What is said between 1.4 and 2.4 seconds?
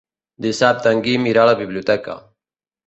a la biblioteca.